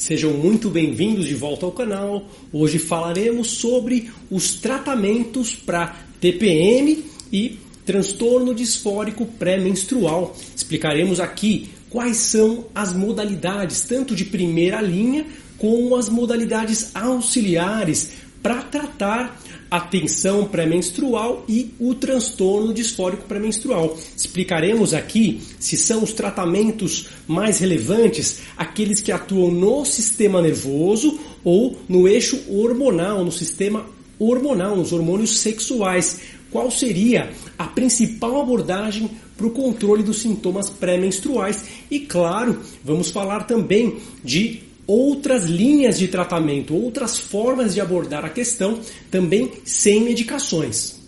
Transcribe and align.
Sejam 0.00 0.32
muito 0.32 0.70
bem-vindos 0.70 1.26
de 1.26 1.34
volta 1.34 1.66
ao 1.66 1.72
canal. 1.72 2.26
Hoje 2.50 2.78
falaremos 2.78 3.48
sobre 3.48 4.10
os 4.30 4.54
tratamentos 4.54 5.54
para 5.54 5.94
TPM 6.18 7.04
e 7.30 7.58
transtorno 7.84 8.54
disfórico 8.54 9.26
pré-menstrual. 9.26 10.34
Explicaremos 10.56 11.20
aqui 11.20 11.68
quais 11.90 12.16
são 12.16 12.64
as 12.74 12.94
modalidades, 12.94 13.82
tanto 13.82 14.16
de 14.16 14.24
primeira 14.24 14.80
linha 14.80 15.26
como 15.58 15.94
as 15.94 16.08
modalidades 16.08 16.96
auxiliares 16.96 18.12
para 18.42 18.62
tratar 18.62 19.38
a 19.70 19.80
tensão 19.80 20.46
pré-menstrual 20.46 21.44
e 21.48 21.72
o 21.78 21.94
transtorno 21.94 22.74
disfórico 22.74 23.24
pré-menstrual. 23.24 23.96
Explicaremos 24.16 24.92
aqui 24.92 25.40
se 25.60 25.76
são 25.76 26.02
os 26.02 26.12
tratamentos 26.12 27.06
mais 27.28 27.58
relevantes 27.58 28.40
aqueles 28.56 29.00
que 29.00 29.12
atuam 29.12 29.50
no 29.50 29.84
sistema 29.84 30.42
nervoso 30.42 31.20
ou 31.44 31.78
no 31.88 32.08
eixo 32.08 32.40
hormonal, 32.48 33.24
no 33.24 33.30
sistema 33.30 33.86
hormonal, 34.18 34.76
nos 34.76 34.92
hormônios 34.92 35.38
sexuais. 35.38 36.20
Qual 36.50 36.68
seria 36.70 37.30
a 37.56 37.64
principal 37.64 38.40
abordagem 38.40 39.08
para 39.36 39.46
o 39.46 39.50
controle 39.50 40.02
dos 40.02 40.18
sintomas 40.18 40.68
pré-menstruais? 40.68 41.64
E 41.88 42.00
claro, 42.00 42.60
vamos 42.84 43.10
falar 43.10 43.44
também 43.44 43.98
de 44.24 44.69
outras 44.90 45.44
linhas 45.44 45.96
de 46.00 46.08
tratamento, 46.08 46.74
outras 46.74 47.16
formas 47.16 47.74
de 47.74 47.80
abordar 47.80 48.24
a 48.24 48.28
questão, 48.28 48.80
também 49.08 49.52
sem 49.64 50.00
medicações. 50.00 50.98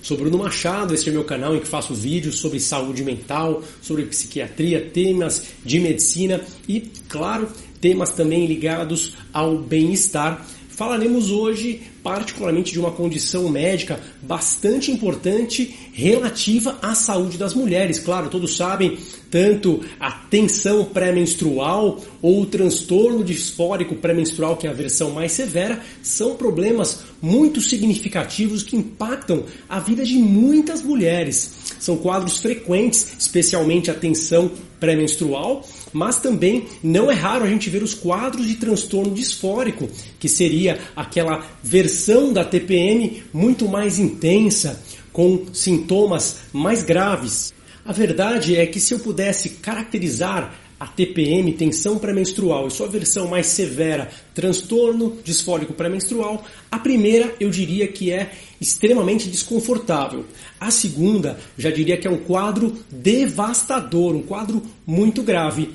Sou 0.00 0.16
Bruno 0.16 0.38
Machado, 0.38 0.94
este 0.94 1.10
é 1.10 1.12
meu 1.12 1.24
canal 1.24 1.56
em 1.56 1.60
que 1.60 1.66
faço 1.66 1.92
vídeos 1.92 2.36
sobre 2.36 2.60
saúde 2.60 3.02
mental, 3.02 3.64
sobre 3.82 4.04
psiquiatria, 4.04 4.80
temas 4.80 5.42
de 5.64 5.80
medicina 5.80 6.40
e, 6.68 6.80
claro, 7.08 7.48
temas 7.80 8.12
também 8.12 8.46
ligados 8.46 9.16
ao 9.32 9.58
bem-estar. 9.58 10.46
Falaremos 10.68 11.32
hoje 11.32 11.82
particularmente 12.08 12.72
de 12.72 12.80
uma 12.80 12.90
condição 12.90 13.50
médica 13.50 14.00
bastante 14.22 14.90
importante 14.90 15.76
relativa 15.92 16.78
à 16.80 16.94
saúde 16.94 17.36
das 17.36 17.52
mulheres. 17.52 17.98
Claro, 17.98 18.30
todos 18.30 18.56
sabem, 18.56 18.96
tanto 19.30 19.82
a 20.00 20.10
tensão 20.10 20.86
pré-menstrual 20.86 22.02
ou 22.22 22.40
o 22.40 22.46
transtorno 22.46 23.22
disfórico 23.22 23.94
pré-menstrual, 23.94 24.56
que 24.56 24.66
é 24.66 24.70
a 24.70 24.72
versão 24.72 25.10
mais 25.10 25.32
severa, 25.32 25.82
são 26.02 26.34
problemas 26.34 27.00
muito 27.20 27.60
significativos 27.60 28.62
que 28.62 28.74
impactam 28.74 29.44
a 29.68 29.78
vida 29.78 30.02
de 30.02 30.16
muitas 30.16 30.82
mulheres. 30.82 31.57
São 31.80 31.96
quadros 31.96 32.38
frequentes, 32.38 33.08
especialmente 33.18 33.90
a 33.90 33.94
tensão 33.94 34.50
pré-menstrual, 34.78 35.66
mas 35.92 36.18
também 36.18 36.66
não 36.82 37.10
é 37.10 37.14
raro 37.14 37.44
a 37.44 37.48
gente 37.48 37.70
ver 37.70 37.82
os 37.82 37.94
quadros 37.94 38.46
de 38.46 38.54
transtorno 38.54 39.14
disfórico, 39.14 39.88
que 40.18 40.28
seria 40.28 40.78
aquela 40.94 41.44
versão 41.62 42.32
da 42.32 42.44
TPM 42.44 43.22
muito 43.32 43.68
mais 43.68 43.98
intensa, 43.98 44.82
com 45.12 45.46
sintomas 45.52 46.38
mais 46.52 46.82
graves. 46.82 47.52
A 47.84 47.92
verdade 47.92 48.54
é 48.54 48.66
que 48.66 48.78
se 48.78 48.94
eu 48.94 48.98
pudesse 48.98 49.48
caracterizar 49.50 50.54
a 50.78 50.86
TPM, 50.86 51.52
tensão 51.52 51.98
pré-menstrual, 51.98 52.68
e 52.68 52.70
sua 52.70 52.86
versão 52.86 53.26
mais 53.28 53.46
severa, 53.46 54.08
transtorno 54.34 55.18
disfórico 55.24 55.72
pré-menstrual, 55.72 56.44
a 56.70 56.78
primeira 56.78 57.34
eu 57.40 57.50
diria 57.50 57.88
que 57.88 58.12
é 58.12 58.30
extremamente 58.60 59.28
desconfortável. 59.28 60.24
A 60.60 60.70
segunda 60.70 61.38
já 61.56 61.70
diria 61.70 61.96
que 61.96 62.06
é 62.06 62.10
um 62.10 62.18
quadro 62.18 62.76
devastador, 62.90 64.14
um 64.14 64.22
quadro 64.22 64.62
muito 64.86 65.22
grave. 65.22 65.70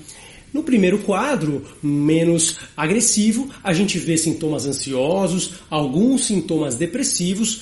No 0.54 0.62
primeiro 0.62 1.00
quadro, 1.00 1.66
menos 1.82 2.58
agressivo, 2.78 3.50
a 3.64 3.74
gente 3.74 3.98
vê 3.98 4.16
sintomas 4.16 4.68
ansiosos, 4.68 5.56
alguns 5.68 6.26
sintomas 6.26 6.76
depressivos, 6.76 7.62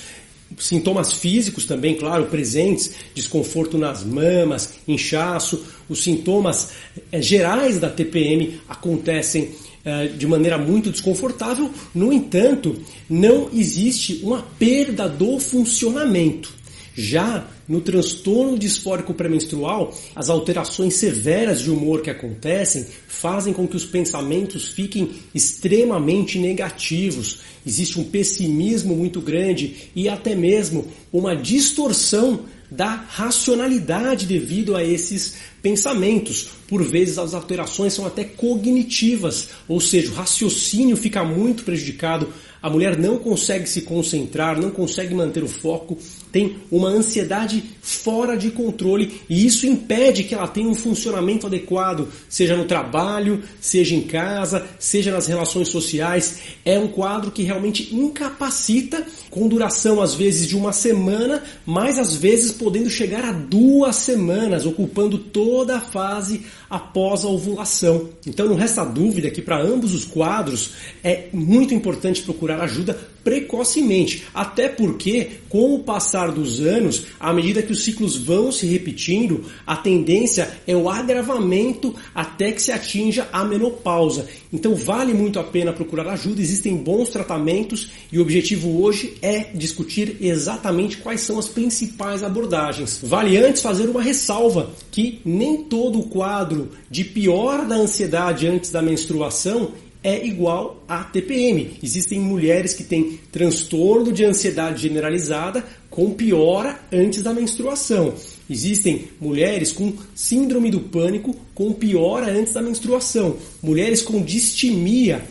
sintomas 0.58 1.12
físicos 1.12 1.64
também, 1.64 1.94
claro, 1.94 2.26
presentes, 2.26 2.92
desconforto 3.14 3.76
nas 3.78 4.04
mamas, 4.04 4.74
inchaço, 4.86 5.64
os 5.88 6.02
sintomas 6.02 6.70
é, 7.10 7.20
gerais 7.20 7.78
da 7.78 7.88
TPM 7.88 8.60
acontecem 8.68 9.50
é, 9.84 10.06
de 10.06 10.26
maneira 10.26 10.56
muito 10.56 10.90
desconfortável, 10.90 11.70
no 11.94 12.12
entanto, 12.12 12.76
não 13.10 13.50
existe 13.52 14.20
uma 14.22 14.42
perda 14.58 15.08
do 15.08 15.38
funcionamento. 15.40 16.61
Já 16.94 17.46
no 17.66 17.80
transtorno 17.80 18.58
disfórico 18.58 19.14
pré-menstrual, 19.14 19.96
as 20.14 20.28
alterações 20.28 20.94
severas 20.94 21.60
de 21.60 21.70
humor 21.70 22.02
que 22.02 22.10
acontecem 22.10 22.86
fazem 23.08 23.52
com 23.52 23.66
que 23.66 23.76
os 23.76 23.84
pensamentos 23.84 24.68
fiquem 24.68 25.10
extremamente 25.34 26.38
negativos. 26.38 27.38
Existe 27.64 27.98
um 27.98 28.04
pessimismo 28.04 28.94
muito 28.94 29.20
grande 29.20 29.90
e 29.94 30.08
até 30.08 30.34
mesmo 30.34 30.86
uma 31.12 31.34
distorção 31.34 32.40
da 32.70 32.94
racionalidade 32.94 34.26
devido 34.26 34.74
a 34.74 34.82
esses 34.82 35.34
pensamentos. 35.60 36.48
Por 36.66 36.82
vezes 36.82 37.18
as 37.18 37.34
alterações 37.34 37.92
são 37.92 38.06
até 38.06 38.24
cognitivas, 38.24 39.48
ou 39.68 39.80
seja, 39.80 40.10
o 40.10 40.14
raciocínio 40.14 40.96
fica 40.96 41.22
muito 41.22 41.64
prejudicado, 41.64 42.32
a 42.62 42.70
mulher 42.70 42.96
não 42.96 43.18
consegue 43.18 43.68
se 43.68 43.82
concentrar, 43.82 44.60
não 44.60 44.70
consegue 44.70 45.14
manter 45.14 45.42
o 45.42 45.48
foco, 45.48 45.98
tem 46.30 46.56
uma 46.70 46.88
ansiedade 46.88 47.62
fora 47.82 48.36
de 48.36 48.50
controle 48.50 49.20
e 49.28 49.44
isso 49.44 49.66
impede 49.66 50.24
que 50.24 50.34
ela 50.34 50.46
tenha 50.46 50.68
um 50.68 50.74
funcionamento 50.74 51.46
adequado, 51.46 52.08
seja 52.28 52.56
no 52.56 52.64
trabalho, 52.64 53.42
seja 53.60 53.94
em 53.94 54.02
casa, 54.02 54.64
seja 54.78 55.10
nas 55.10 55.26
relações 55.26 55.68
sociais. 55.68 56.38
É 56.64 56.78
um 56.78 56.88
quadro 56.88 57.30
que 57.30 57.42
realmente 57.42 57.94
incapacita, 57.94 59.04
com 59.28 59.48
duração 59.48 60.00
às 60.00 60.14
vezes 60.14 60.46
de 60.46 60.56
uma 60.56 60.72
semana, 60.72 61.42
mas 61.66 61.98
às 61.98 62.14
vezes 62.14 62.52
podendo 62.52 62.88
chegar 62.88 63.24
a 63.24 63.32
duas 63.32 63.96
semanas, 63.96 64.64
ocupando 64.64 65.18
toda 65.18 65.76
a 65.78 65.80
fase 65.80 66.42
após 66.70 67.24
a 67.24 67.28
ovulação. 67.28 68.08
Então 68.26 68.46
não 68.46 68.54
resta 68.54 68.84
dúvida 68.84 69.30
que 69.30 69.42
para 69.42 69.60
ambos 69.60 69.92
os 69.92 70.04
quadros 70.04 70.70
é 71.02 71.28
muito 71.32 71.74
importante 71.74 72.22
procurar 72.22 72.51
ajuda 72.60 73.12
precocemente, 73.24 74.24
até 74.34 74.68
porque 74.68 75.30
com 75.48 75.74
o 75.74 75.80
passar 75.80 76.32
dos 76.32 76.60
anos, 76.60 77.06
à 77.20 77.32
medida 77.32 77.62
que 77.62 77.72
os 77.72 77.84
ciclos 77.84 78.16
vão 78.16 78.50
se 78.50 78.66
repetindo, 78.66 79.44
a 79.66 79.76
tendência 79.76 80.58
é 80.66 80.74
o 80.74 80.88
agravamento 80.88 81.94
até 82.14 82.52
que 82.52 82.62
se 82.62 82.72
atinja 82.72 83.28
a 83.32 83.44
menopausa. 83.44 84.26
Então 84.52 84.74
vale 84.74 85.14
muito 85.14 85.38
a 85.38 85.44
pena 85.44 85.72
procurar 85.72 86.08
ajuda, 86.08 86.40
existem 86.40 86.76
bons 86.76 87.10
tratamentos 87.10 87.90
e 88.10 88.18
o 88.18 88.22
objetivo 88.22 88.82
hoje 88.82 89.14
é 89.22 89.50
discutir 89.54 90.16
exatamente 90.20 90.96
quais 90.96 91.20
são 91.20 91.38
as 91.38 91.48
principais 91.48 92.22
abordagens. 92.22 93.00
Vale 93.02 93.36
antes 93.36 93.62
fazer 93.62 93.88
uma 93.88 94.02
ressalva 94.02 94.70
que 94.90 95.20
nem 95.24 95.62
todo 95.64 96.00
o 96.00 96.08
quadro 96.08 96.70
de 96.90 97.04
pior 97.04 97.66
da 97.66 97.76
ansiedade 97.76 98.46
antes 98.46 98.70
da 98.70 98.82
menstruação 98.82 99.70
é 100.02 100.26
igual 100.26 100.82
a 100.88 101.04
TPM. 101.04 101.78
Existem 101.82 102.18
mulheres 102.18 102.74
que 102.74 102.84
têm 102.84 103.20
transtorno 103.30 104.12
de 104.12 104.24
ansiedade 104.24 104.82
generalizada 104.82 105.64
com 105.88 106.12
piora 106.12 106.80
antes 106.92 107.22
da 107.22 107.32
menstruação. 107.32 108.14
Existem 108.48 109.08
mulheres 109.20 109.72
com 109.72 109.92
síndrome 110.14 110.70
do 110.70 110.80
pânico 110.80 111.36
com 111.54 111.72
piora 111.72 112.30
antes 112.30 112.54
da 112.54 112.62
menstruação. 112.62 113.36
Mulheres 113.62 114.02
com 114.02 114.20
distimia 114.22 115.22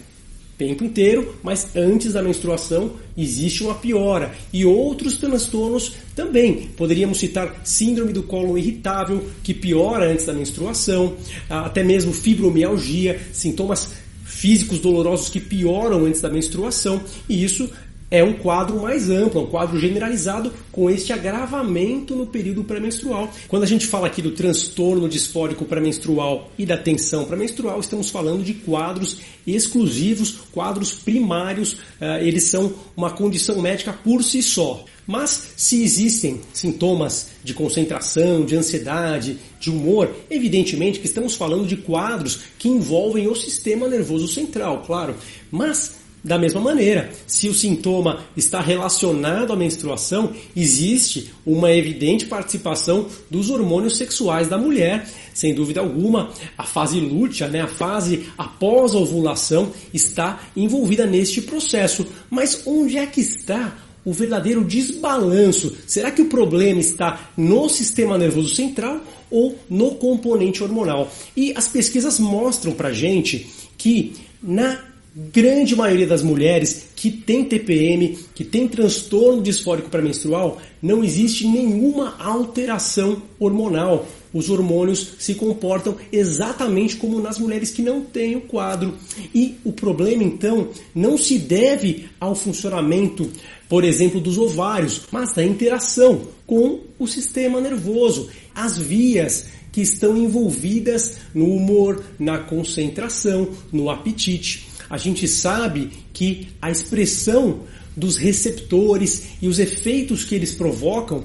tempo 0.62 0.84
inteiro, 0.84 1.36
mas 1.42 1.76
antes 1.76 2.14
da 2.14 2.22
menstruação 2.22 2.92
existe 3.18 3.64
uma 3.64 3.74
piora. 3.74 4.32
E 4.54 4.64
outros 4.64 5.18
transtornos 5.18 5.94
também. 6.16 6.70
Poderíamos 6.78 7.18
citar 7.18 7.62
síndrome 7.64 8.14
do 8.14 8.22
colo 8.22 8.56
irritável, 8.60 9.28
que 9.42 9.56
piora 9.56 10.12
antes 10.12 10.28
da 10.28 10.34
menstruação, 10.34 11.16
até 11.50 11.84
mesmo 11.84 12.14
fibromialgia, 12.14 13.20
sintomas 13.34 13.90
físicos 14.32 14.80
dolorosos 14.80 15.30
que 15.30 15.40
pioram 15.40 16.06
antes 16.06 16.22
da 16.22 16.30
menstruação, 16.30 17.02
e 17.28 17.44
isso 17.44 17.70
é 18.12 18.22
um 18.22 18.34
quadro 18.34 18.82
mais 18.82 19.10
amplo, 19.10 19.42
um 19.42 19.48
quadro 19.48 19.80
generalizado 19.80 20.52
com 20.70 20.90
este 20.90 21.14
agravamento 21.14 22.14
no 22.14 22.28
período 22.28 22.62
pré-menstrual. 22.62 23.32
Quando 23.48 23.64
a 23.64 23.68
gente 23.68 23.88
fala 23.88 24.08
aqui 24.08 24.22
do 24.22 24.32
transtorno 24.32 25.08
disfórico 25.08 25.64
pré-menstrual 25.64 26.52
e 26.58 26.66
da 26.66 26.78
tensão 26.78 27.24
pré-menstrual, 27.24 27.80
estamos 27.80 28.10
falando 28.10 28.44
de 28.44 28.54
quadros 28.54 29.22
exclusivos, 29.48 30.40
quadros 30.52 30.92
primários, 30.92 31.78
eh, 32.02 32.28
eles 32.28 32.44
são 32.44 32.74
uma 32.96 33.12
condição 33.12 33.62
médica 33.62 33.94
por 33.94 34.22
si 34.24 34.44
só. 34.44 34.84
Mas 35.08 35.54
se 35.58 35.82
existem 35.82 36.42
sintomas 36.54 37.32
de 37.44 37.54
concentração, 37.54 38.46
de 38.46 38.56
ansiedade, 38.56 39.38
de 39.60 39.70
humor, 39.70 40.14
evidentemente 40.30 41.00
que 41.00 41.08
estamos 41.08 41.36
falando 41.36 41.66
de 41.66 41.78
quadros 41.78 42.40
que 42.60 42.70
envolvem 42.70 43.28
o 43.28 43.36
sistema 43.36 43.88
nervoso 43.88 44.28
central, 44.28 44.84
claro. 44.86 45.16
Mas 45.50 46.01
Da 46.24 46.38
mesma 46.38 46.62
maneira, 46.62 47.10
se 47.26 47.50
o 47.50 47.54
sintoma 47.54 48.24
está 48.38 48.62
relacionado 48.62 49.52
à 49.52 49.56
menstruação, 49.56 50.32
existe 50.56 51.32
uma 51.44 51.72
evidente 51.72 52.28
participação 52.28 53.08
dos 53.30 53.50
hormônios 53.50 53.98
sexuais 53.98 54.48
da 54.48 54.56
mulher. 54.56 55.10
Sem 55.34 55.56
dúvida 55.56 55.80
alguma, 55.80 56.30
a 56.56 56.64
fase 56.64 57.00
lútea, 57.00 57.48
né, 57.48 57.62
a 57.62 57.68
fase 57.68 58.28
após 58.38 58.94
a 58.94 59.00
ovulação, 59.00 59.72
está 59.92 60.42
envolvida 60.56 61.08
neste 61.08 61.42
processo. 61.42 62.06
Mas 62.30 62.62
onde 62.68 62.98
é 63.00 63.08
que 63.08 63.22
está 63.22 63.76
o 64.06 64.14
verdadeiro 64.14 64.64
desbalanço? 64.64 65.76
Será 65.88 66.12
que 66.12 66.22
o 66.22 66.30
problema 66.30 66.80
está 66.80 67.32
no 67.36 67.68
sistema 67.68 68.16
nervoso 68.16 68.54
central 68.54 69.02
ou 69.32 69.58
no 69.68 69.96
componente 69.96 70.62
hormonal? 70.62 71.12
E 71.36 71.52
as 71.56 71.68
pesquisas 71.68 72.20
mostram 72.20 72.74
para 72.74 72.94
gente 72.94 73.48
que 73.76 74.14
na 74.44 74.91
grande 75.14 75.76
maioria 75.76 76.08
das 76.08 76.24
mulheres 76.24 76.88
que 76.96 77.12
tem 77.12 77.44
TPM, 77.44 78.18
que 78.34 78.46
tem 78.46 78.68
transtorno 78.68 79.42
disfórico 79.42 79.90
pré-menstrual, 79.90 80.62
não 80.82 81.04
existe 81.04 81.46
nenhuma 81.46 82.16
alteração 82.18 83.22
hormonal. 83.38 84.08
Os 84.34 84.50
hormônios 84.50 85.16
se 85.20 85.36
comportam 85.36 85.98
exatamente 86.10 86.96
como 86.96 87.20
nas 87.20 87.38
mulheres 87.38 87.72
que 87.72 87.82
não 87.82 88.00
têm 88.00 88.38
o 88.38 88.42
quadro. 88.42 88.94
E 89.36 89.58
o 89.66 89.74
problema 89.74 90.24
então 90.24 90.70
não 90.96 91.18
se 91.18 91.38
deve 91.38 92.06
ao 92.18 92.34
funcionamento, 92.34 93.30
por 93.68 93.84
exemplo, 93.84 94.22
dos 94.22 94.38
ovários, 94.38 95.02
mas 95.12 95.34
da 95.34 95.44
interação 95.44 96.22
com 96.48 96.80
o 96.98 97.06
sistema 97.06 97.60
nervoso, 97.60 98.30
as 98.56 98.78
vias 98.78 99.48
que 99.74 99.82
estão 99.82 100.18
envolvidas 100.18 101.18
no 101.34 101.54
humor, 101.54 102.04
na 102.18 102.38
concentração, 102.38 103.50
no 103.72 103.90
apetite 103.90 104.71
a 104.92 104.98
gente 104.98 105.26
sabe 105.26 105.90
que 106.12 106.50
a 106.62 106.70
expressão 106.70 107.62
dos 107.96 108.18
receptores 108.18 109.30
e 109.42 109.48
os 109.48 109.58
efeitos 109.58 110.26
que 110.26 110.36
eles 110.36 110.54
provocam 110.54 111.24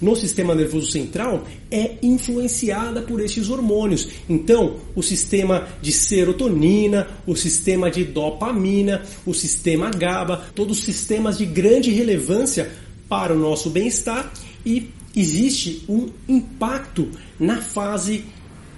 no 0.00 0.14
sistema 0.14 0.54
nervoso 0.54 0.92
central 0.92 1.44
é 1.68 1.96
influenciada 2.00 3.02
por 3.02 3.20
esses 3.20 3.50
hormônios. 3.50 4.08
Então, 4.28 4.76
o 4.94 5.02
sistema 5.02 5.66
de 5.82 5.90
serotonina, 5.90 7.08
o 7.26 7.34
sistema 7.34 7.90
de 7.90 8.04
dopamina, 8.04 9.02
o 9.26 9.34
sistema 9.34 9.90
GABA, 9.90 10.50
todos 10.54 10.78
sistemas 10.78 11.38
de 11.38 11.44
grande 11.44 11.90
relevância 11.90 12.70
para 13.08 13.34
o 13.34 13.38
nosso 13.38 13.68
bem-estar 13.68 14.32
e 14.64 14.90
existe 15.16 15.82
um 15.88 16.08
impacto 16.28 17.08
na 17.40 17.60
fase 17.60 18.24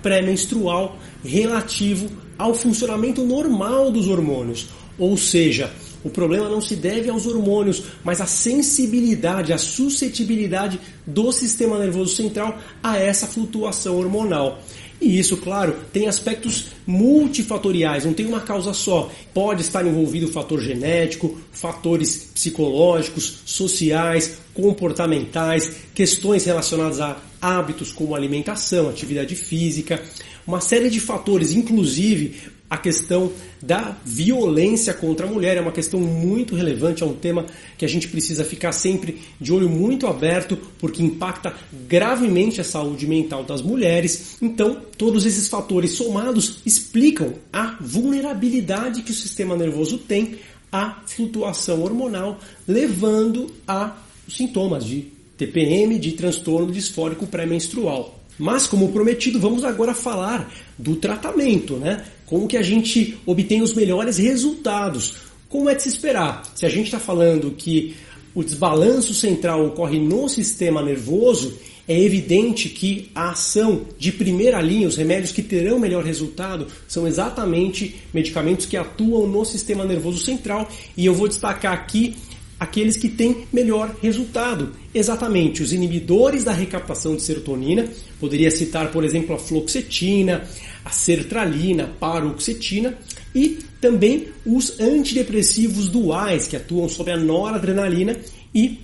pré-menstrual 0.03 0.99
relativo 1.25 2.11
ao 2.39 2.55
funcionamento 2.55 3.25
normal 3.25 3.91
dos 3.91 4.09
hormônios. 4.09 4.69
Ou 4.99 5.17
seja, 5.17 5.71
o 6.03 6.09
problema 6.09 6.49
não 6.49 6.61
se 6.61 6.75
deve 6.75 7.11
aos 7.11 7.27
hormônios, 7.27 7.83
mas 8.03 8.21
à 8.21 8.27
sensibilidade, 8.27 9.53
à 9.53 9.59
suscetibilidade 9.59 10.81
do 11.07 11.31
sistema 11.31 11.79
nervoso 11.79 12.15
central 12.15 12.59
a 12.83 12.97
essa 12.97 13.27
flutuação 13.27 13.99
hormonal. 13.99 14.63
E 15.01 15.19
isso, 15.19 15.39
claro, 15.39 15.77
tem 15.93 16.07
aspectos 16.07 16.67
multifatoriais, 16.87 18.05
não 18.05 18.13
tem 18.13 18.27
uma 18.27 18.41
causa 18.41 18.75
só. 18.75 19.11
Pode 19.33 19.63
estar 19.63 19.87
envolvido 19.87 20.27
o 20.27 20.33
fator 20.33 20.61
genético, 20.61 21.41
fatores 21.53 22.31
psicológicos, 22.35 23.39
sociais, 23.47 24.39
comportamentais, 24.53 25.73
questões 25.95 26.45
relacionadas 26.45 27.01
a 27.01 27.17
hábitos 27.41 27.93
como 27.93 28.15
alimentação, 28.15 28.91
atividade 28.91 29.35
física, 29.35 30.03
uma 30.47 30.61
série 30.61 30.91
de 30.91 31.01
fatores, 31.01 31.53
inclusive 31.53 32.60
a 32.71 32.79
questão 32.79 33.33
da 33.61 33.97
violência 34.05 34.95
contra 34.95 35.27
a 35.27 35.29
mulher 35.29 35.57
é 35.57 35.61
uma 35.61 35.73
questão 35.73 35.99
muito 35.99 36.55
relevante, 36.55 37.03
é 37.03 37.07
um 37.07 37.15
tema 37.15 37.45
que 37.77 37.85
a 37.85 37.89
gente 37.89 38.07
precisa 38.07 38.45
ficar 38.45 38.71
sempre 38.71 39.21
de 39.41 39.53
olho 39.53 39.69
muito 39.69 40.07
aberto, 40.07 40.57
porque 40.79 41.03
impacta 41.03 41.53
gravemente 41.89 42.61
a 42.61 42.65
saúde 42.65 43.09
mental 43.09 43.43
das 43.43 43.61
mulheres. 43.61 44.37
Então, 44.41 44.81
todos 44.97 45.27
esses 45.27 45.49
fatores 45.49 45.93
somados 45.93 46.61
explicam 46.65 47.35
a 47.53 47.77
vulnerabilidade 47.81 49.03
que 49.03 49.11
o 49.11 49.15
sistema 49.15 49.57
nervoso 49.57 49.99
tem 49.99 50.37
à 50.71 51.03
flutuação 51.07 51.83
hormonal, 51.83 52.39
levando 52.69 53.53
a 53.67 53.97
sintomas 54.29 54.85
de 54.85 55.09
TPM, 55.37 55.99
de 55.99 56.13
transtorno 56.13 56.71
disfórico 56.71 57.27
pré-menstrual. 57.27 58.20
Mas, 58.41 58.67
como 58.67 58.91
prometido, 58.91 59.39
vamos 59.39 59.65
agora 59.65 59.93
falar 59.93 60.51
do 60.79 60.97
tratamento, 60.97 61.77
né? 61.77 62.03
Como 62.25 62.49
que 62.49 62.57
a 62.57 62.63
gente 62.63 63.19
obtém 63.27 63.61
os 63.61 63.75
melhores 63.75 64.17
resultados. 64.17 65.15
Como 65.47 65.69
é 65.69 65.75
de 65.75 65.83
se 65.83 65.91
esperar? 65.91 66.43
Se 66.55 66.65
a 66.65 66.71
gente 66.71 66.87
está 66.87 66.99
falando 66.99 67.51
que 67.51 67.95
o 68.35 68.43
desbalanço 68.43 69.13
central 69.13 69.67
ocorre 69.67 69.99
no 69.99 70.27
sistema 70.27 70.81
nervoso, 70.81 71.53
é 71.87 72.01
evidente 72.01 72.71
que 72.71 73.11
a 73.15 73.31
ação 73.31 73.83
de 73.99 74.11
primeira 74.11 74.59
linha, 74.63 74.89
os 74.89 74.97
remédios 74.97 75.33
que 75.33 75.43
terão 75.43 75.79
melhor 75.79 76.03
resultado, 76.03 76.67
são 76.89 77.07
exatamente 77.07 77.97
medicamentos 78.15 78.65
que 78.65 78.77
atuam 78.77 79.27
no 79.27 79.45
sistema 79.45 79.85
nervoso 79.85 80.25
central. 80.25 80.67
E 80.97 81.05
eu 81.05 81.13
vou 81.13 81.29
destacar 81.29 81.75
aqui 81.75 82.17
aqueles 82.61 82.99
que 82.99 83.09
têm 83.09 83.47
melhor 83.51 83.97
resultado. 84.03 84.73
Exatamente, 84.95 85.63
os 85.63 85.73
inibidores 85.73 86.45
da 86.45 86.53
recaptação 86.53 87.17
de 87.17 87.23
serotonina, 87.23 87.89
poderia 88.21 88.51
citar, 88.51 88.93
por 88.93 89.03
exemplo, 89.03 89.35
a 89.35 89.39
fluoxetina, 89.39 90.47
a 90.85 90.91
sertralina, 90.91 91.85
a 91.85 91.87
paroxetina 91.87 92.99
e 93.35 93.59
também 93.81 94.29
os 94.45 94.79
antidepressivos 94.79 95.89
duais, 95.89 96.47
que 96.47 96.57
atuam 96.57 96.87
sobre 96.87 97.15
a 97.15 97.17
noradrenalina 97.17 98.15
e 98.55 98.81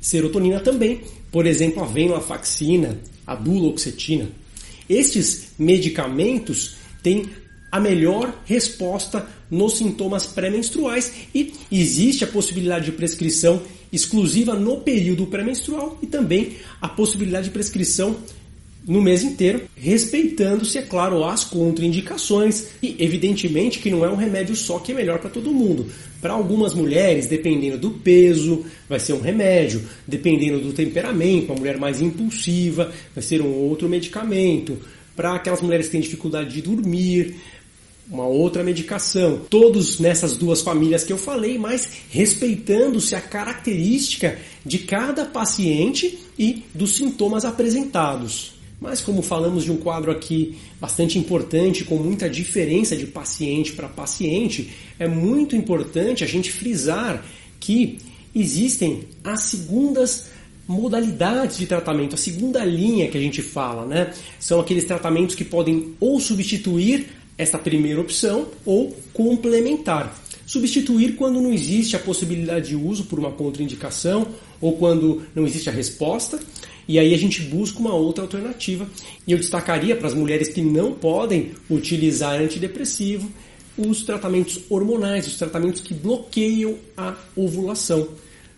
serotonina 0.00 0.60
também, 0.60 1.00
por 1.32 1.44
exemplo, 1.44 1.82
a 1.82 1.86
venlafaxina, 1.86 3.00
a 3.26 3.34
duloxetina. 3.34 4.28
Estes 4.88 5.52
medicamentos 5.58 6.76
têm 7.02 7.24
a 7.72 7.80
melhor 7.80 8.32
resposta 8.44 9.26
nos 9.50 9.78
sintomas 9.78 10.26
pré-menstruais 10.26 11.12
e 11.34 11.54
existe 11.72 12.22
a 12.22 12.26
possibilidade 12.26 12.84
de 12.84 12.92
prescrição 12.92 13.62
exclusiva 13.90 14.54
no 14.54 14.78
período 14.82 15.26
pré-menstrual 15.26 15.98
e 16.02 16.06
também 16.06 16.56
a 16.80 16.88
possibilidade 16.88 17.46
de 17.46 17.50
prescrição 17.50 18.16
no 18.86 19.00
mês 19.00 19.22
inteiro, 19.22 19.62
respeitando-se, 19.76 20.76
é 20.76 20.82
claro, 20.82 21.24
as 21.24 21.44
contraindicações 21.44 22.66
e, 22.82 22.96
evidentemente, 22.98 23.78
que 23.78 23.90
não 23.90 24.04
é 24.04 24.10
um 24.10 24.16
remédio 24.16 24.56
só 24.56 24.78
que 24.78 24.92
é 24.92 24.94
melhor 24.94 25.18
para 25.20 25.30
todo 25.30 25.52
mundo. 25.52 25.86
Para 26.20 26.32
algumas 26.32 26.74
mulheres, 26.74 27.26
dependendo 27.26 27.78
do 27.78 27.90
peso, 27.90 28.64
vai 28.88 28.98
ser 28.98 29.12
um 29.12 29.20
remédio, 29.20 29.82
dependendo 30.06 30.60
do 30.60 30.72
temperamento, 30.72 31.52
uma 31.52 31.58
mulher 31.58 31.78
mais 31.78 32.02
impulsiva, 32.02 32.92
vai 33.14 33.22
ser 33.22 33.40
um 33.40 33.52
outro 33.52 33.88
medicamento. 33.88 34.78
Para 35.14 35.34
aquelas 35.34 35.60
mulheres 35.60 35.86
que 35.86 35.92
têm 35.92 36.00
dificuldade 36.00 36.54
de 36.54 36.62
dormir, 36.62 37.36
uma 38.12 38.26
outra 38.26 38.62
medicação. 38.62 39.40
Todos 39.48 39.98
nessas 39.98 40.36
duas 40.36 40.60
famílias 40.60 41.02
que 41.02 41.12
eu 41.12 41.18
falei, 41.18 41.58
mas 41.58 41.88
respeitando-se 42.10 43.14
a 43.14 43.20
característica 43.20 44.38
de 44.64 44.80
cada 44.80 45.24
paciente 45.24 46.18
e 46.38 46.62
dos 46.74 46.94
sintomas 46.94 47.46
apresentados. 47.46 48.52
Mas 48.78 49.00
como 49.00 49.22
falamos 49.22 49.64
de 49.64 49.72
um 49.72 49.76
quadro 49.76 50.10
aqui 50.10 50.58
bastante 50.78 51.18
importante, 51.18 51.84
com 51.84 51.96
muita 51.96 52.28
diferença 52.28 52.94
de 52.96 53.06
paciente 53.06 53.72
para 53.72 53.88
paciente, 53.88 54.70
é 54.98 55.08
muito 55.08 55.56
importante 55.56 56.22
a 56.22 56.26
gente 56.26 56.52
frisar 56.52 57.24
que 57.58 57.98
existem 58.34 59.04
as 59.24 59.40
segundas 59.40 60.26
modalidades 60.66 61.56
de 61.56 61.66
tratamento, 61.66 62.14
a 62.14 62.18
segunda 62.18 62.64
linha 62.64 63.08
que 63.08 63.16
a 63.16 63.20
gente 63.20 63.40
fala, 63.40 63.86
né? 63.86 64.12
São 64.38 64.60
aqueles 64.60 64.84
tratamentos 64.84 65.34
que 65.34 65.44
podem 65.44 65.94
ou 66.00 66.18
substituir 66.20 67.06
esta 67.36 67.58
primeira 67.58 68.00
opção 68.00 68.48
ou 68.64 68.96
complementar. 69.12 70.18
Substituir 70.46 71.16
quando 71.16 71.40
não 71.40 71.52
existe 71.52 71.96
a 71.96 71.98
possibilidade 71.98 72.68
de 72.68 72.76
uso 72.76 73.04
por 73.04 73.18
uma 73.18 73.30
contraindicação 73.30 74.28
ou 74.60 74.76
quando 74.76 75.22
não 75.34 75.46
existe 75.46 75.68
a 75.68 75.72
resposta. 75.72 76.38
E 76.86 76.98
aí 76.98 77.14
a 77.14 77.18
gente 77.18 77.40
busca 77.42 77.78
uma 77.78 77.94
outra 77.94 78.24
alternativa. 78.24 78.86
E 79.26 79.32
eu 79.32 79.38
destacaria 79.38 79.96
para 79.96 80.08
as 80.08 80.14
mulheres 80.14 80.48
que 80.48 80.60
não 80.60 80.92
podem 80.92 81.52
utilizar 81.70 82.40
antidepressivo 82.40 83.30
os 83.78 84.02
tratamentos 84.02 84.60
hormonais, 84.68 85.26
os 85.26 85.36
tratamentos 85.36 85.80
que 85.80 85.94
bloqueiam 85.94 86.76
a 86.96 87.14
ovulação. 87.34 88.08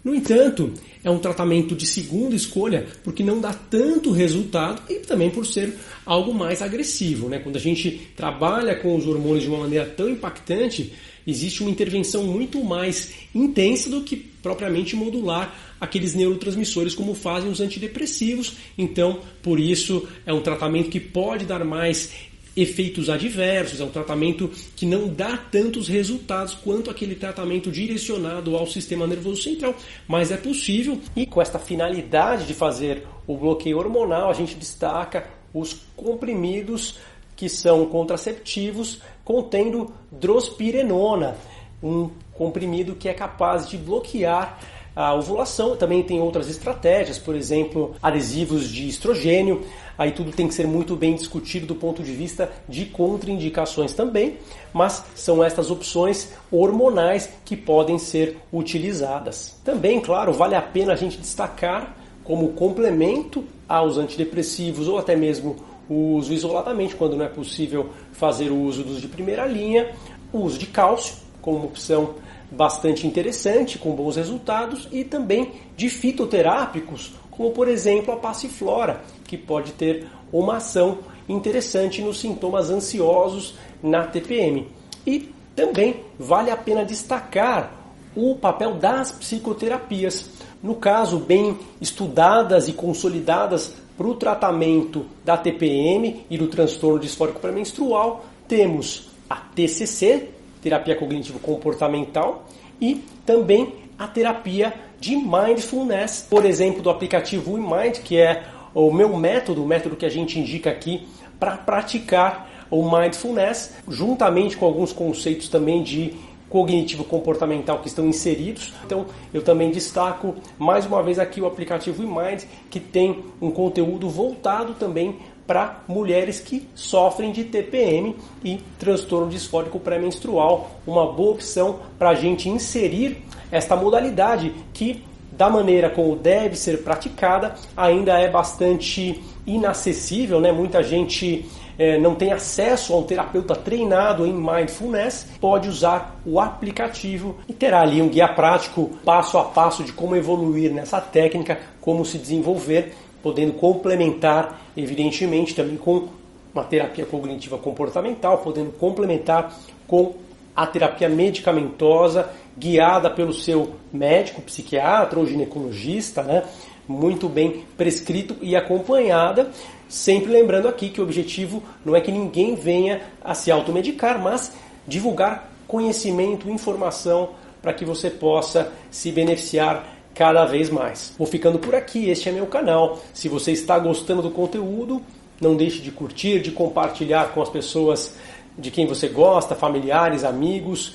No 0.04 0.14
entanto, 0.14 0.70
é 1.02 1.10
um 1.10 1.18
tratamento 1.18 1.74
de 1.74 1.86
segunda 1.86 2.36
escolha 2.36 2.86
porque 3.02 3.22
não 3.22 3.40
dá 3.40 3.54
tanto 3.54 4.12
resultado 4.12 4.82
e 4.90 4.96
também 4.96 5.30
por 5.30 5.46
ser 5.46 5.74
algo 6.04 6.34
mais 6.34 6.60
agressivo. 6.60 7.26
Né? 7.30 7.38
Quando 7.38 7.56
a 7.56 7.60
gente 7.60 7.90
trabalha 8.14 8.76
com 8.76 8.94
os 8.94 9.06
hormônios 9.06 9.44
de 9.44 9.48
uma 9.48 9.60
maneira 9.60 9.86
tão 9.86 10.10
impactante, 10.10 10.92
existe 11.26 11.62
uma 11.62 11.70
intervenção 11.70 12.24
muito 12.24 12.62
mais 12.62 13.12
intensa 13.34 13.88
do 13.88 14.02
que 14.02 14.14
propriamente 14.14 14.94
modular 14.94 15.74
aqueles 15.80 16.14
neurotransmissores 16.14 16.94
como 16.94 17.14
fazem 17.14 17.50
os 17.50 17.62
antidepressivos. 17.62 18.56
Então, 18.76 19.20
por 19.42 19.58
isso, 19.58 20.06
é 20.26 20.34
um 20.34 20.42
tratamento 20.42 20.90
que 20.90 21.00
pode 21.00 21.46
dar 21.46 21.64
mais 21.64 22.12
efeitos 22.56 23.10
adversos, 23.10 23.80
é 23.80 23.84
um 23.84 23.90
tratamento 23.90 24.50
que 24.76 24.86
não 24.86 25.08
dá 25.08 25.36
tantos 25.36 25.88
resultados 25.88 26.54
quanto 26.54 26.90
aquele 26.90 27.14
tratamento 27.14 27.70
direcionado 27.70 28.56
ao 28.56 28.66
sistema 28.66 29.06
nervoso 29.06 29.42
central, 29.42 29.74
mas 30.06 30.30
é 30.30 30.36
possível. 30.36 30.98
E 31.16 31.26
com 31.26 31.42
esta 31.42 31.58
finalidade 31.58 32.46
de 32.46 32.54
fazer 32.54 33.06
o 33.26 33.36
bloqueio 33.36 33.78
hormonal, 33.78 34.30
a 34.30 34.34
gente 34.34 34.54
destaca 34.54 35.28
os 35.52 35.76
comprimidos 35.96 36.98
que 37.36 37.48
são 37.48 37.86
contraceptivos 37.86 39.00
contendo 39.24 39.92
drospirenona, 40.10 41.36
um 41.82 42.10
comprimido 42.32 42.94
que 42.94 43.08
é 43.08 43.14
capaz 43.14 43.68
de 43.68 43.76
bloquear 43.76 44.60
a 44.94 45.14
ovulação. 45.14 45.76
Também 45.76 46.02
tem 46.02 46.20
outras 46.20 46.48
estratégias, 46.48 47.18
por 47.18 47.34
exemplo, 47.34 47.94
adesivos 48.02 48.68
de 48.68 48.88
estrogênio. 48.88 49.62
Aí 49.96 50.12
tudo 50.12 50.32
tem 50.32 50.48
que 50.48 50.54
ser 50.54 50.66
muito 50.66 50.96
bem 50.96 51.14
discutido 51.14 51.66
do 51.66 51.74
ponto 51.74 52.02
de 52.02 52.12
vista 52.12 52.50
de 52.68 52.86
contraindicações 52.86 53.92
também, 53.92 54.38
mas 54.72 55.04
são 55.14 55.42
estas 55.42 55.70
opções 55.70 56.32
hormonais 56.50 57.30
que 57.44 57.56
podem 57.56 57.98
ser 57.98 58.38
utilizadas. 58.52 59.56
Também, 59.64 60.00
claro, 60.00 60.32
vale 60.32 60.54
a 60.54 60.62
pena 60.62 60.92
a 60.92 60.96
gente 60.96 61.18
destacar 61.18 61.96
como 62.24 62.52
complemento 62.54 63.44
aos 63.68 63.98
antidepressivos 63.98 64.88
ou 64.88 64.98
até 64.98 65.14
mesmo 65.14 65.56
o 65.88 66.16
uso 66.16 66.32
isoladamente, 66.32 66.96
quando 66.96 67.16
não 67.16 67.24
é 67.24 67.28
possível 67.28 67.90
fazer 68.12 68.50
o 68.50 68.58
uso 68.58 68.82
dos 68.82 69.00
de 69.00 69.08
primeira 69.08 69.46
linha, 69.46 69.92
o 70.32 70.38
uso 70.38 70.58
de 70.58 70.66
cálcio 70.66 71.16
como 71.42 71.66
opção 71.66 72.14
bastante 72.54 73.06
interessante, 73.06 73.78
com 73.78 73.92
bons 73.92 74.16
resultados, 74.16 74.88
e 74.92 75.04
também 75.04 75.52
de 75.76 75.88
fitoterápicos, 75.88 77.12
como 77.30 77.50
por 77.50 77.68
exemplo 77.68 78.14
a 78.14 78.16
passiflora, 78.16 79.02
que 79.26 79.36
pode 79.36 79.72
ter 79.72 80.06
uma 80.32 80.56
ação 80.56 80.98
interessante 81.28 82.02
nos 82.02 82.18
sintomas 82.18 82.70
ansiosos 82.70 83.54
na 83.82 84.04
TPM. 84.04 84.68
E 85.06 85.32
também 85.54 86.00
vale 86.18 86.50
a 86.50 86.56
pena 86.56 86.84
destacar 86.84 87.72
o 88.16 88.36
papel 88.36 88.74
das 88.74 89.12
psicoterapias. 89.12 90.28
No 90.62 90.76
caso, 90.76 91.18
bem 91.18 91.58
estudadas 91.80 92.68
e 92.68 92.72
consolidadas 92.72 93.74
para 93.96 94.06
o 94.06 94.14
tratamento 94.14 95.06
da 95.24 95.36
TPM 95.36 96.24
e 96.28 96.36
do 96.36 96.48
transtorno 96.48 96.98
disfórico 96.98 97.40
pré-menstrual, 97.40 98.24
temos 98.48 99.08
a 99.28 99.36
TCC, 99.36 100.30
terapia 100.64 100.96
cognitivo-comportamental, 100.96 102.46
e 102.80 103.04
também 103.26 103.74
a 103.98 104.08
terapia 104.08 104.72
de 104.98 105.14
mindfulness, 105.14 106.26
por 106.28 106.46
exemplo, 106.46 106.82
do 106.82 106.88
aplicativo 106.88 107.52
WeMind, 107.52 108.00
que 108.00 108.16
é 108.16 108.42
o 108.74 108.90
meu 108.90 109.14
método, 109.14 109.62
o 109.62 109.66
método 109.66 109.94
que 109.94 110.06
a 110.06 110.08
gente 110.08 110.40
indica 110.40 110.70
aqui 110.70 111.06
para 111.38 111.58
praticar 111.58 112.66
o 112.70 112.82
mindfulness, 112.90 113.74
juntamente 113.86 114.56
com 114.56 114.64
alguns 114.64 114.92
conceitos 114.92 115.48
também 115.48 115.82
de 115.82 116.14
cognitivo 116.48 117.04
comportamental 117.04 117.80
que 117.80 117.88
estão 117.88 118.06
inseridos. 118.06 118.72
Então, 118.84 119.06
eu 119.32 119.42
também 119.42 119.70
destaco 119.70 120.34
mais 120.58 120.86
uma 120.86 121.02
vez 121.02 121.18
aqui 121.18 121.40
o 121.40 121.46
aplicativo 121.46 122.02
WeMind, 122.02 122.44
que 122.70 122.80
tem 122.80 123.24
um 123.40 123.50
conteúdo 123.50 124.08
voltado 124.08 124.74
também 124.74 125.16
para 125.46 125.82
mulheres 125.86 126.40
que 126.40 126.68
sofrem 126.74 127.32
de 127.32 127.44
TPM 127.44 128.16
e 128.42 128.60
transtorno 128.78 129.28
disfórico 129.28 129.78
pré-menstrual. 129.78 130.70
Uma 130.86 131.12
boa 131.12 131.32
opção 131.32 131.80
para 131.98 132.10
a 132.10 132.14
gente 132.14 132.48
inserir 132.48 133.22
esta 133.50 133.76
modalidade 133.76 134.52
que, 134.72 135.04
da 135.32 135.50
maneira 135.50 135.90
como 135.90 136.16
deve 136.16 136.56
ser 136.56 136.82
praticada, 136.82 137.54
ainda 137.76 138.18
é 138.18 138.30
bastante 138.30 139.22
inacessível. 139.46 140.40
Né? 140.40 140.50
Muita 140.52 140.82
gente 140.82 141.46
é, 141.78 141.98
não 141.98 142.14
tem 142.14 142.32
acesso 142.32 142.92
a 142.92 142.98
um 142.98 143.02
terapeuta 143.02 143.54
treinado 143.54 144.26
em 144.26 144.32
mindfulness, 144.32 145.26
pode 145.40 145.68
usar 145.68 146.20
o 146.24 146.40
aplicativo 146.40 147.36
e 147.48 147.52
terá 147.52 147.80
ali 147.80 148.00
um 148.00 148.08
guia 148.08 148.28
prático 148.28 148.90
passo 149.04 149.38
a 149.38 149.44
passo 149.44 149.82
de 149.82 149.92
como 149.92 150.16
evoluir 150.16 150.72
nessa 150.72 151.00
técnica, 151.00 151.58
como 151.80 152.04
se 152.04 152.18
desenvolver 152.18 152.94
podendo 153.24 153.54
complementar, 153.54 154.60
evidentemente, 154.76 155.54
também 155.54 155.78
com 155.78 156.08
uma 156.52 156.62
terapia 156.62 157.06
cognitiva 157.06 157.56
comportamental, 157.56 158.38
podendo 158.38 158.70
complementar 158.72 159.58
com 159.88 160.14
a 160.54 160.66
terapia 160.66 161.08
medicamentosa 161.08 162.28
guiada 162.56 163.08
pelo 163.08 163.32
seu 163.32 163.76
médico, 163.90 164.42
psiquiatra 164.42 165.18
ou 165.18 165.26
ginecologista, 165.26 166.22
né? 166.22 166.44
muito 166.86 167.26
bem 167.26 167.64
prescrito 167.78 168.36
e 168.42 168.54
acompanhada, 168.54 169.50
sempre 169.88 170.30
lembrando 170.30 170.68
aqui 170.68 170.90
que 170.90 171.00
o 171.00 171.04
objetivo 171.04 171.62
não 171.82 171.96
é 171.96 172.02
que 172.02 172.12
ninguém 172.12 172.54
venha 172.54 173.00
a 173.24 173.34
se 173.34 173.50
automedicar, 173.50 174.20
mas 174.20 174.52
divulgar 174.86 175.50
conhecimento, 175.66 176.50
informação 176.50 177.30
para 177.62 177.72
que 177.72 177.86
você 177.86 178.10
possa 178.10 178.70
se 178.90 179.10
beneficiar 179.10 179.93
cada 180.14 180.44
vez 180.44 180.70
mais. 180.70 181.12
Vou 181.18 181.26
ficando 181.26 181.58
por 181.58 181.74
aqui, 181.74 182.08
este 182.08 182.28
é 182.28 182.32
meu 182.32 182.46
canal. 182.46 183.00
Se 183.12 183.28
você 183.28 183.52
está 183.52 183.78
gostando 183.78 184.22
do 184.22 184.30
conteúdo, 184.30 185.02
não 185.40 185.56
deixe 185.56 185.80
de 185.80 185.90
curtir, 185.90 186.40
de 186.40 186.52
compartilhar 186.52 187.32
com 187.32 187.42
as 187.42 187.48
pessoas 187.48 188.14
de 188.56 188.70
quem 188.70 188.86
você 188.86 189.08
gosta, 189.08 189.54
familiares, 189.54 190.22
amigos. 190.22 190.94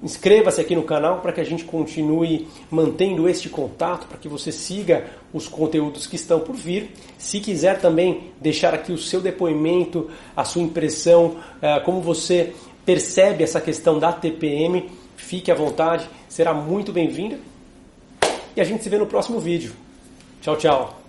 Inscreva-se 0.00 0.60
aqui 0.60 0.74
no 0.74 0.82
canal 0.82 1.20
para 1.20 1.32
que 1.32 1.40
a 1.40 1.44
gente 1.44 1.64
continue 1.64 2.48
mantendo 2.70 3.28
este 3.28 3.48
contato, 3.48 4.06
para 4.06 4.18
que 4.18 4.28
você 4.28 4.50
siga 4.50 5.06
os 5.32 5.48
conteúdos 5.48 6.06
que 6.06 6.16
estão 6.16 6.40
por 6.40 6.54
vir. 6.54 6.92
Se 7.18 7.40
quiser 7.40 7.80
também 7.80 8.32
deixar 8.40 8.74
aqui 8.74 8.92
o 8.92 8.98
seu 8.98 9.20
depoimento, 9.20 10.08
a 10.36 10.44
sua 10.44 10.62
impressão, 10.62 11.36
eh, 11.60 11.80
como 11.80 12.00
você 12.00 12.52
percebe 12.84 13.44
essa 13.44 13.60
questão 13.60 13.98
da 13.98 14.12
TPM, 14.12 14.90
fique 15.16 15.52
à 15.52 15.54
vontade, 15.54 16.08
será 16.28 16.52
muito 16.52 16.92
bem-vindo 16.92 17.51
e 18.56 18.60
a 18.60 18.64
gente 18.64 18.82
se 18.82 18.88
vê 18.88 18.98
no 18.98 19.06
próximo 19.06 19.40
vídeo. 19.40 19.72
Tchau, 20.40 20.56
tchau. 20.56 21.01